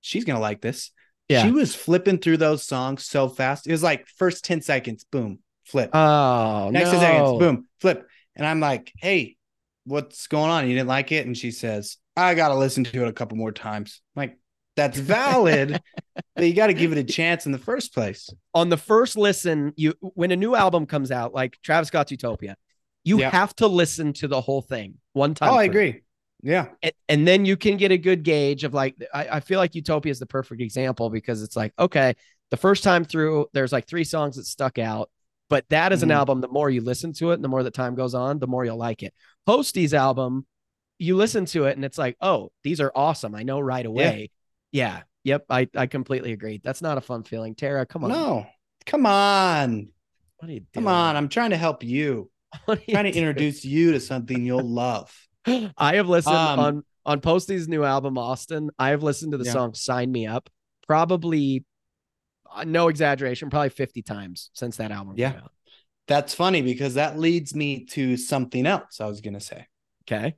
[0.01, 0.91] she's gonna like this.
[1.29, 1.43] Yeah.
[1.43, 3.67] She was flipping through those songs so fast.
[3.67, 5.89] It was like first 10 seconds, boom, flip.
[5.93, 6.91] Oh Next no.
[6.91, 8.07] 10 seconds, boom, flip.
[8.35, 9.37] And I'm like, hey,
[9.85, 10.67] what's going on?
[10.67, 11.25] You didn't like it?
[11.25, 14.01] And she says, I gotta listen to it a couple more times.
[14.15, 14.37] I'm like,
[14.75, 15.81] that's valid,
[16.35, 18.29] but you got to give it a chance in the first place.
[18.53, 22.57] on the first listen, you when a new album comes out, like Travis Scott's Utopia,
[23.05, 23.29] you Yeah.
[23.29, 25.49] have to listen to the whole thing one time.
[25.53, 26.01] Oh, I agree.
[26.45, 26.67] Yeah.
[26.83, 29.73] And, and then you can get a good gauge of like I, I feel like
[29.73, 32.13] Utopia is the perfect example because it's like, okay,
[32.51, 35.09] the first time through, there's like three songs that stuck out.
[35.49, 36.13] But that is an Mhm.
[36.15, 38.45] album, the more you listen to it and the more the time goes on, the
[38.47, 39.13] more you'll like it.
[39.47, 40.45] Postie's album,
[40.99, 43.33] you listen to it and it's like, oh, these are awesome.
[43.33, 44.29] I know right away.
[44.71, 45.01] Yeah.
[45.23, 45.45] Yep.
[45.49, 46.61] I, I completely agree.
[46.63, 47.55] That's not a fun feeling.
[47.55, 48.11] Tara, come on.
[48.11, 48.45] No,
[48.85, 49.89] come on.
[50.37, 50.69] What are you doing?
[50.73, 51.15] Come on.
[51.15, 52.29] I'm trying to help you.
[52.67, 53.15] You trying to doing?
[53.15, 55.11] introduce you to something you'll love.
[55.77, 58.71] I have listened Um, on on Postie's new album Austin.
[58.79, 59.51] I have listened to the Yeah.
[59.53, 60.49] song "Sign Me Up"
[60.87, 61.65] probably,
[62.51, 65.15] uh, no exaggeration, probably fifty times since that album.
[65.17, 65.31] Yeah.
[65.31, 65.51] came out.
[66.07, 69.67] That's funny because that leads me to something else I was going to say.
[70.03, 70.35] Okay.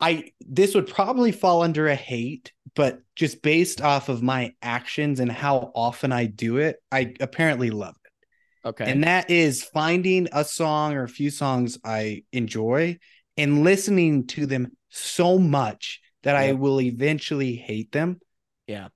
[0.00, 5.20] I this would probably fall under a hate, but just based off of my actions
[5.20, 8.68] and how often I do it, I apparently love it.
[8.68, 8.90] Okay.
[8.90, 12.98] And that is finding a song or a few songs I enjoy
[13.36, 18.20] and listening to them so much that I will eventually hate them.
[18.66, 18.88] Yeah.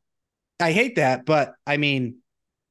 [0.60, 2.18] I hate that, but I mean,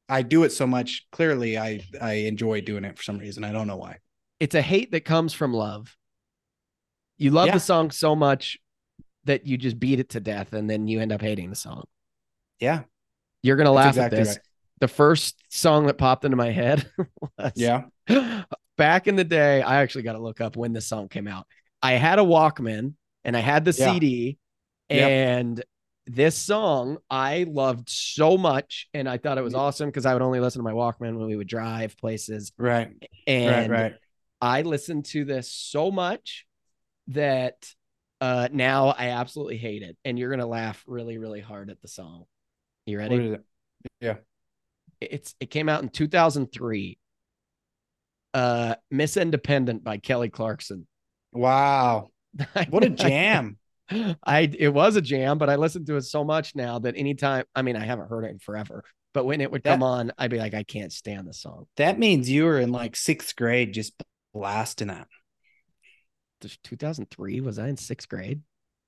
[0.10, 1.06] I do it so much.
[1.12, 3.44] Clearly, I I enjoy doing it for some reason.
[3.44, 3.98] I don't know why.
[4.40, 5.96] it's a hate that comes from love.
[7.18, 7.54] You love Yeah.
[7.54, 8.58] the song so much
[9.26, 11.84] that you just beat it to death, and then you end up hating the song.
[12.60, 12.84] Yeah,
[13.42, 14.28] You're gonna That's laugh exactly at this.
[14.36, 14.46] right.
[14.82, 16.90] The first song that popped into my head
[17.38, 17.86] was yeah,
[18.78, 21.48] back in the day, I actually got to look up when this song came out.
[21.82, 23.94] I had a Walkman and I had the Yeah.
[23.94, 24.38] CD,
[24.90, 25.10] Yep.
[25.10, 25.64] and
[26.06, 30.22] this song I loved so much, and I thought it was awesome because I would
[30.22, 32.92] only listen to my Walkman when we would drive places, right,
[33.26, 33.94] and right, right.
[34.42, 36.46] I listened to this so much
[37.08, 37.56] that
[38.20, 41.88] uh, now I absolutely hate it, and you're gonna laugh really, really hard at the
[41.88, 42.26] song.
[42.86, 43.38] You ready?
[44.02, 44.24] It?
[45.00, 46.98] it's it came out in 2003
[48.34, 50.88] uh miss independent by kelly clarkson
[51.36, 52.12] Wow,
[52.70, 53.58] what a jam!
[54.24, 57.44] i it was a jam but i listened to it so much now that anytime
[57.56, 60.32] i mean i haven't heard it in forever but when it would come on i'd
[60.32, 63.74] be like i can't stand the song that means you were in like sixth grade,
[63.74, 63.94] just
[64.34, 65.08] blasting that.
[66.64, 67.40] 2003.
[67.42, 68.42] Was I in sixth grade?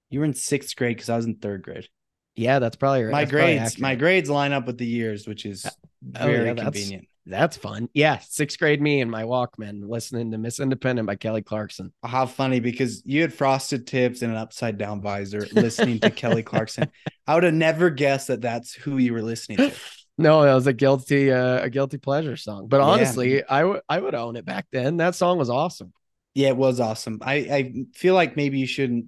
[0.09, 1.87] You were in sixth grade because I was in third grade.
[2.35, 3.11] Yeah, that's probably right.
[3.11, 5.71] My That's grades, my grades line up with the years, which is oh,
[6.03, 7.07] very yeah, convenient.
[7.27, 7.89] That's fun.
[7.93, 11.91] Yeah, sixth grade me and my Walkman listening to Miss Independent by Kelly Clarkson.
[12.03, 16.43] How funny because you had frosted tips and an upside down visor listening to Kelly
[16.43, 16.89] Clarkson.
[17.25, 19.71] I would have never guessed that that's who you were listening to.
[20.17, 22.67] No, that was a guilty, uh, a guilty pleasure song.
[22.67, 22.83] But Yeah.
[22.85, 24.97] honestly, I would, I would own it back then.
[24.97, 25.93] That song was awesome.
[26.35, 27.19] Yeah, it was awesome.
[27.21, 29.07] I, I feel like maybe you shouldn't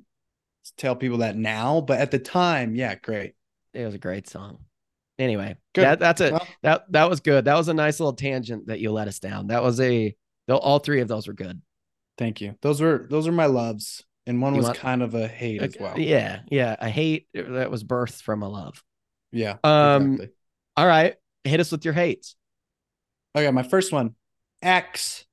[0.78, 3.36] tell people that now, but at the time, yeah, great.
[3.74, 4.60] It was a great song.
[5.20, 5.84] Anyway, Good.
[5.84, 6.32] that that's it.
[6.34, 7.46] Well, That that was good.
[7.46, 9.48] That was a nice little tangent that you let us down.
[9.48, 10.16] That was a.
[10.50, 11.62] All three of those were good.
[12.18, 12.56] thank you.
[12.62, 15.62] Those were those are my loves, and one You was want- kind of a hate
[15.62, 16.00] as well.
[16.00, 16.76] Yeah, yeah.
[16.80, 18.82] A hate that was birthed from a love.
[19.32, 19.58] Yeah.
[19.64, 20.36] Um, exactly.
[20.78, 22.36] All right, hit us with your hates.
[23.36, 24.16] Okay, my first one,
[24.62, 25.26] X.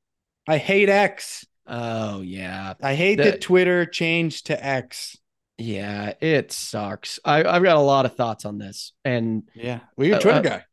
[0.48, 1.46] I hate X.
[1.66, 5.16] Oh yeah, I hate The- that Twitter changed to X.
[5.58, 6.14] yeah.
[6.20, 7.18] It sucks.
[7.24, 9.80] I I've got a lot of thoughts on this, and Yeah.
[9.96, 10.64] Well, you're a Uh, Twitter uh, guy.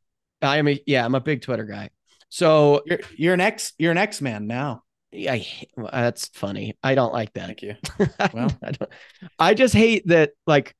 [0.42, 1.06] I'm a yeah.
[1.06, 1.90] I'm a big Twitter guy.
[2.30, 3.74] So You're you're an X.
[3.78, 4.84] You're an X man now.
[5.14, 6.78] I well, that's funny.
[6.82, 7.48] I don't like that.
[7.48, 7.76] Thank you.
[8.20, 8.52] I, Well.
[8.64, 8.92] I, don't,
[9.38, 10.74] I just hate that like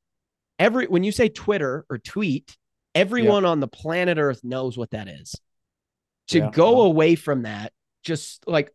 [0.58, 2.56] every when you say Twitter or tweet,
[2.94, 5.34] everyone on the planet Earth knows what that is.
[6.28, 6.82] To Yeah, go well.
[6.86, 8.72] away from that, just like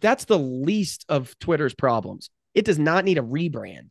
[0.00, 2.30] that's the least of Twitter's problems.
[2.54, 3.90] It does not need a rebrand.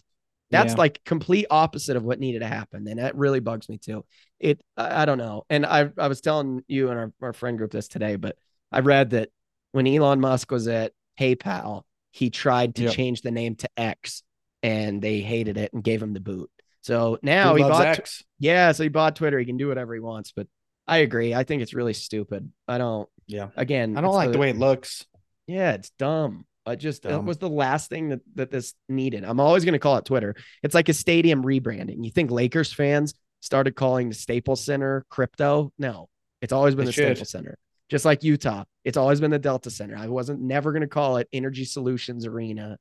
[0.51, 0.77] That's Yeah.
[0.79, 2.87] like complete opposite of what needed to happen.
[2.87, 4.03] And that really bugs me too.
[4.39, 5.45] It I, I don't know.
[5.49, 8.35] And I I was telling you and our, our friend group this today, but
[8.71, 9.29] I read that
[9.71, 14.23] when Elon Musk was at PayPal, he tried to change the name to X
[14.63, 16.49] and they hated it and gave him the boot.
[16.81, 18.23] So now Who he bought X.
[18.39, 19.37] yeah, so he bought Twitter.
[19.37, 20.47] He can do whatever he wants, but
[20.87, 21.35] I agree.
[21.35, 22.51] I think it's really stupid.
[22.67, 23.49] I don't Yeah.
[23.55, 25.05] again I don't like the way it looks.
[25.45, 26.45] yeah, it's dumb.
[26.69, 29.23] I just it was the last thing that that this needed.
[29.23, 30.35] I'm always going to call it Twitter.
[30.63, 32.03] It's like a stadium rebranding.
[32.03, 35.71] You think Lakers fans started calling the Staples Center crypto?
[35.77, 36.09] No,
[36.41, 37.15] it's always been the should.
[37.17, 37.57] Staples Center.
[37.89, 39.97] Just like Utah, it's always been the Delta Center.
[39.97, 42.77] I wasn't never going to call it Energy Solutions Arena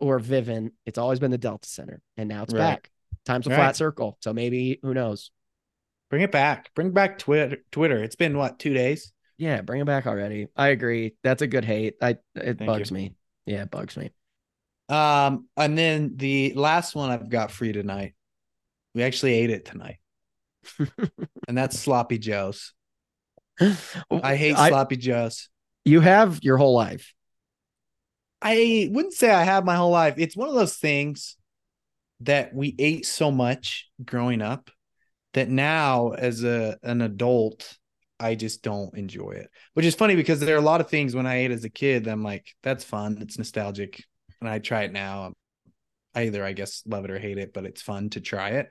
[0.00, 0.72] or Vivint.
[0.84, 2.58] It's always been the Delta Center, and now it's Right.
[2.60, 2.90] back.
[3.24, 3.56] Time's a Right.
[3.56, 5.30] flat circle, so maybe who knows?
[6.10, 6.74] Bring it back.
[6.74, 7.58] Bring back Twitter.
[7.70, 8.02] Twitter.
[8.02, 9.12] It's been what two days?
[9.36, 10.48] Yeah, bring it back already.
[10.56, 11.14] I agree.
[11.22, 11.94] That's a good hate.
[12.02, 12.94] I it Thank bugs you.
[12.94, 13.14] me.
[13.48, 14.10] Yeah, it bugs me.
[14.90, 18.14] Um, and then the last one I've got for you tonight.
[18.94, 19.98] We actually ate it tonight,
[21.48, 22.74] and that's sloppy joes.
[23.60, 25.48] I hate sloppy joes.
[25.84, 27.14] You have your whole life.
[28.42, 30.14] I wouldn't say I have my whole life.
[30.18, 31.36] It's one of those things
[32.20, 34.70] that we ate so much growing up
[35.32, 37.78] that now as a an adult
[38.20, 39.50] I just don't enjoy it.
[39.74, 41.70] Which is funny because there are a lot of things when I ate as a
[41.70, 44.04] kid that I'm like that's fun, it's nostalgic
[44.40, 45.32] and I try it now.
[46.14, 48.68] I either I guess love it or hate it, but it's fun to try it.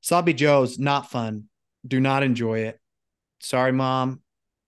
[0.00, 1.44] Sloppy Joe's not fun.
[1.86, 2.78] Do not enjoy it.
[3.40, 4.22] Sorry mom.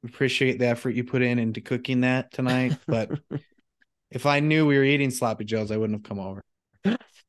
[0.04, 3.10] Appreciate the effort you put in into cooking that tonight, but
[4.10, 6.42] if I knew we were eating sloppy joes, I wouldn't have come over.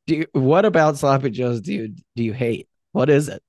[0.06, 2.68] Do you, what about sloppy joes do you do you hate?
[2.92, 3.42] What is it?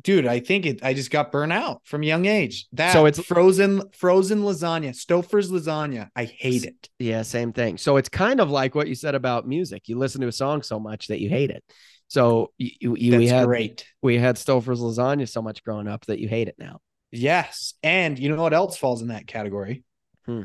[0.00, 2.66] Dude, I think it I just got burnt out from young age.
[2.72, 6.08] That So it's- frozen frozen lasagna, Stouffer's lasagna.
[6.14, 6.88] I hate it.
[6.98, 7.78] Yeah, same thing.
[7.78, 9.88] So it's kind of like what you said about music.
[9.88, 11.64] You listen to a song so much that you hate it.
[12.06, 13.84] So you, you, you we had great.
[14.00, 16.80] we had Stouffer's lasagna so much growing up that you hate it now.
[17.10, 17.74] Yes.
[17.82, 19.82] And you know what else falls in that category?
[20.26, 20.42] Hmm.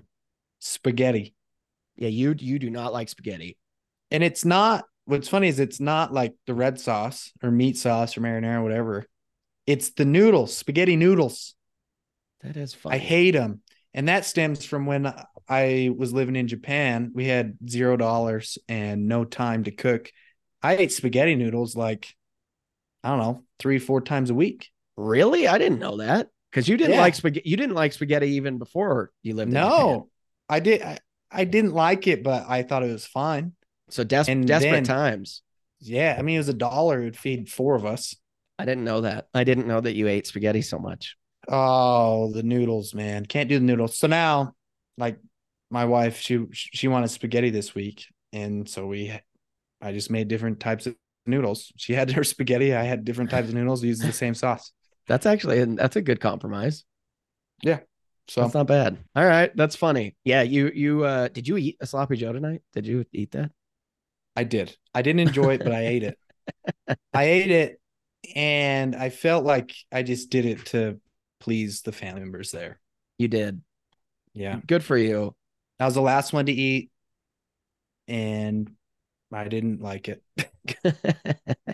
[0.60, 1.36] Spaghetti.
[1.96, 3.58] Yeah, you you do not like spaghetti.
[4.12, 8.18] And it's not what's funny is it's not like the red sauce or meat sauce
[8.18, 9.06] or marinara or whatever.
[9.66, 11.56] It's the noodles, spaghetti noodles.
[12.42, 12.96] That is funny.
[12.96, 13.62] I hate them.
[13.94, 15.14] And that stems from when
[15.48, 17.12] I was living in Japan.
[17.14, 20.12] We had zero dollars and no time to cook.
[20.62, 22.14] I ate spaghetti noodles like,
[23.04, 24.72] I don't know, three, four times a week.
[24.98, 25.48] Really?
[25.48, 26.30] I didn't know that.
[26.52, 27.02] Because you didn't Yeah.
[27.02, 27.50] like spaghetti.
[27.50, 29.70] You didn't like spaghetti even before you lived in Japan.
[29.72, 30.10] No,
[30.50, 30.82] I did.
[30.82, 31.00] I,
[31.32, 33.54] I didn't like it, but I thought it was fine.
[33.90, 35.42] So des- And desperate then- times.
[35.80, 36.16] Yeah.
[36.18, 37.02] I mean, it was a dollar.
[37.02, 38.16] It would feed four of us.
[38.60, 39.28] I didn't know that.
[39.34, 41.18] I didn't know that you ate spaghetti so much.
[41.48, 43.26] Oh, the noodles, man.
[43.26, 43.98] Can't do the noodles.
[43.98, 44.54] So now,
[44.98, 45.20] like
[45.70, 48.06] my wife, she she wanted spaghetti this week.
[48.32, 49.14] And so we
[49.82, 51.72] I just made different types of noodles.
[51.78, 52.74] She had her spaghetti.
[52.74, 54.72] I had different types of noodles, using the same sauce.
[55.08, 56.86] That's actually that's a good compromise.
[57.62, 57.80] Yeah.
[58.30, 58.98] So That's not bad.
[59.18, 60.16] All right, that's funny.
[60.24, 62.62] Yeah, you you uh did you eat a sloppy joe tonight?
[62.72, 63.52] Did you eat that?
[64.38, 64.78] I did.
[64.96, 66.18] I didn't enjoy it, but I ate it.
[67.14, 67.82] I ate it
[68.36, 71.00] and I felt like I just did it to
[71.40, 72.80] please the family members there.
[73.18, 73.62] You did.
[74.34, 74.60] Yeah.
[74.66, 75.36] Good for you.
[75.80, 76.90] I was the last one to eat.
[78.08, 78.72] and
[79.32, 80.24] I didn't like it.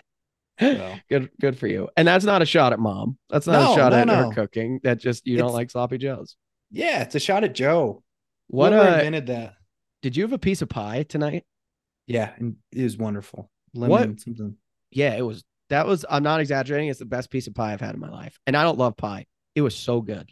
[0.60, 0.94] So.
[1.08, 1.88] Good, good for you.
[1.96, 3.16] And that's not a shot at mom.
[3.30, 4.14] That's not No, a shot no, at no.
[4.28, 4.78] her cooking.
[4.82, 6.36] That just you don't like sloppy joes.
[6.70, 8.02] Yeah, it's a shot at Joe.
[8.48, 9.54] What Whoever uh, invented that?
[10.02, 11.44] did you have a piece of pie tonight?
[12.06, 13.50] Yeah, and it was wonderful.
[13.72, 14.20] Lemon What?
[14.20, 14.56] something.
[14.90, 15.42] Yeah, it was.
[15.70, 16.04] That was.
[16.10, 16.88] I'm not exaggerating.
[16.88, 18.96] It's the best piece of pie I've had in my life, and I don't love
[18.96, 19.26] pie.
[19.54, 20.30] It was so good.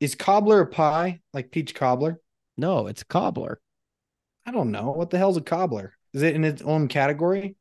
[0.00, 2.20] Is cobbler a pie like peach cobbler?
[2.56, 3.60] No, it's cobbler.
[4.46, 4.90] I don't know.
[4.90, 5.92] What the hell's a cobbler?
[6.14, 7.56] Is it in its own category?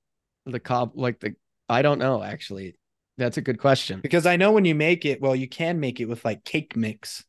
[0.45, 1.35] The cob, like the.
[1.67, 2.23] I don't know.
[2.23, 2.75] Actually,
[3.17, 3.99] that's a good question.
[3.99, 6.77] Because I know when you make it, well, you can make it with like cake
[6.77, 7.25] mix.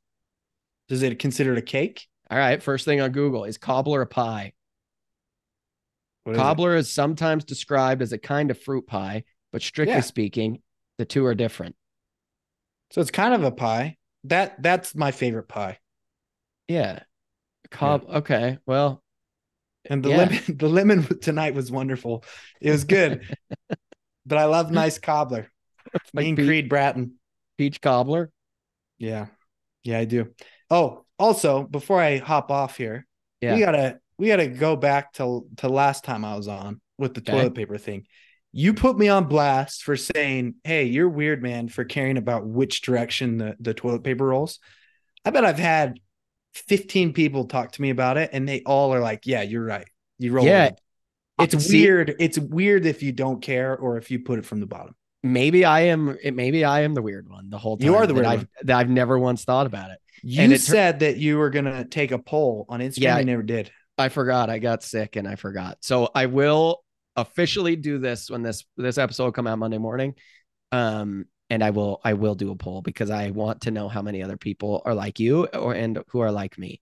[0.88, 2.06] Is it considered a cake?
[2.30, 2.62] All right.
[2.62, 4.52] First thing on Google is cobbler a pie.
[6.28, 6.42] What is?
[6.42, 10.00] Cobbler is sometimes described as a kind of fruit pie, but strictly Yeah.
[10.02, 10.62] speaking,
[10.98, 11.74] the two are different.
[12.90, 13.96] So it's kind of a pie.
[14.24, 15.78] That that's my favorite pie.
[16.68, 17.00] Yeah.
[17.70, 18.04] Cob.
[18.08, 18.58] Okay.
[18.66, 19.02] Well,
[19.88, 20.16] And the Yeah.
[20.18, 22.24] lemon the lemon tonight was wonderful.
[22.60, 23.22] It was good.
[24.26, 25.50] but I love nice cobbler.
[26.12, 27.14] like Me and pe- Creed Bratton.
[27.56, 28.30] peach cobbler.
[28.98, 29.28] Yeah.
[29.82, 30.34] Yeah, I do.
[30.68, 33.06] Oh, also, before I hop off here,
[33.40, 33.54] Yeah.
[33.54, 37.20] we gotta we gotta go back to to last time I was on with the
[37.20, 37.32] Okay.
[37.32, 38.06] toilet paper thing.
[38.52, 42.82] You put me on blast for saying, "Hey, you're weird, man, for caring about which
[42.82, 44.58] direction the the toilet paper rolls."
[45.24, 46.00] I bet I've had
[46.54, 49.86] 15 people talk to me about it, and they all are like, "Yeah, you're right.
[50.18, 50.66] You roll Yeah.
[50.66, 50.80] it."
[51.40, 52.16] It's See- weird.
[52.18, 54.94] It's weird if you don't care or if you put it from the bottom.
[55.22, 56.16] Maybe I am.
[56.32, 57.86] Maybe I am the weird one the whole time.
[57.86, 59.98] You are the that weird I've, That I've never once thought about it.
[60.24, 63.02] You And it said that you were gonna take a poll on Instagram.
[63.02, 63.18] Yeah.
[63.18, 63.70] you never did.
[63.98, 64.48] I forgot.
[64.50, 65.78] I got sick and I forgot.
[65.80, 66.84] So I will
[67.16, 70.14] officially do this when this this episode come out Monday morning.
[70.72, 74.02] Um, and I will I will do a poll because I want to know how
[74.02, 76.80] many other people are like you or and who are like me.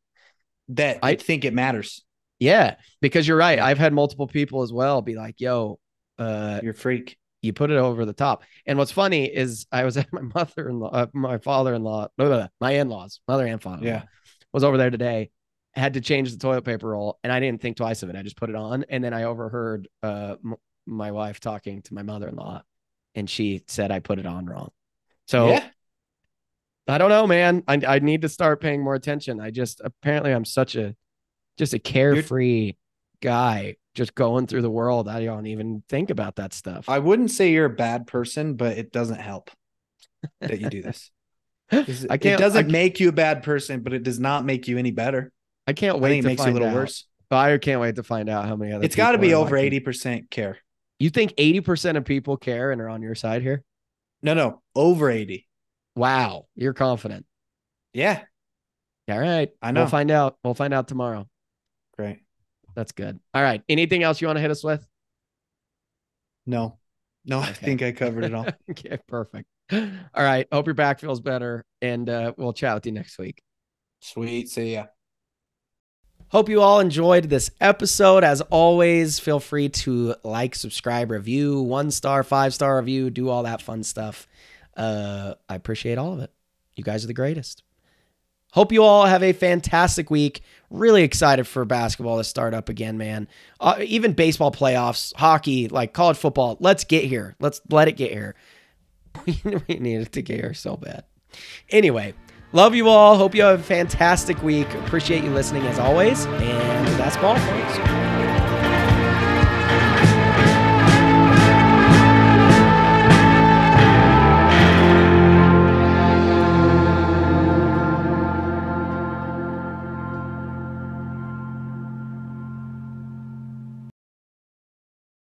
[0.70, 2.04] That I think it matters.
[2.38, 3.58] Yeah, because you're right.
[3.58, 5.78] I've had multiple people as well be like, "Yo,
[6.18, 7.16] uh, You're a freak.
[7.40, 10.90] you put it over the top." And what's funny is I was at my mother-in-law,
[10.90, 14.02] uh, my father-in-law, blah, blah, blah, my in-laws, mother and father, Yeah.
[14.52, 15.30] was over there today.
[15.76, 18.16] Had to change the toilet paper roll, and I didn't think twice of it.
[18.16, 21.94] I just put it on, and then I overheard uh m- my wife talking to
[21.94, 22.62] my mother-in-law,
[23.14, 24.70] and she said I put it on wrong.
[25.28, 25.66] So yeah.
[26.88, 27.62] I don't know, man.
[27.68, 29.40] I I need to start paying more attention.
[29.40, 30.94] I just apparently I'm such a
[31.58, 32.74] just a carefree
[33.20, 35.08] guy, just going through the world.
[35.08, 36.88] I don't even think about that stuff.
[36.88, 39.50] I wouldn't say you're a bad person, but it doesn't help
[40.40, 41.10] that you do this.
[41.70, 42.38] This- I can't.
[42.40, 45.32] it doesn't make you a bad person, but it does not make you any better.
[45.66, 46.74] I can't I wait think to it makes you a little out.
[46.74, 47.06] worse.
[47.30, 48.84] I can't wait to find out how many other.
[48.84, 50.58] It's got to be over 80% care.
[50.98, 53.62] You think eighty percent of people care and are on your side here?
[54.22, 55.46] No, no, over 80.
[55.94, 57.26] Wow, you're confident.
[57.92, 58.22] Yeah,
[59.10, 59.82] All right, I know.
[59.82, 60.38] We'll find out.
[60.42, 61.28] We'll find out tomorrow.
[61.96, 62.20] great.
[62.74, 63.18] That's good.
[63.34, 63.62] All right.
[63.68, 64.86] Anything else you want to hit us with?
[66.46, 66.78] No,
[67.24, 68.46] no, I think I covered it all.
[68.70, 69.46] okay, perfect.
[69.72, 70.46] All right.
[70.52, 73.42] Hope your back feels better, and uh, we'll chat with you next week.
[74.00, 74.48] Sweet.
[74.48, 74.86] See ya.
[76.30, 78.24] Hope you all enjoyed this episode.
[78.24, 83.44] As always, feel free to like, subscribe, review, one star, five star review, do all
[83.44, 84.26] that fun stuff.
[84.76, 86.32] Uh, I appreciate all of it.
[86.74, 87.62] You guys are the greatest.
[88.52, 90.40] Hope you all have a fantastic week.
[90.68, 93.28] Really excited for basketball to start up again, man.
[93.60, 96.56] Uh, even baseball playoffs, hockey, like college football.
[96.58, 97.36] Let's get here.
[97.38, 98.34] Let's let it get here.
[99.26, 101.04] we need it to get here so bad.
[101.70, 102.14] Anyway,
[102.56, 103.18] love you all.
[103.18, 104.72] Hope you have a fantastic week.
[104.86, 106.24] Appreciate you listening as always.
[106.24, 107.85] And that's all, folks.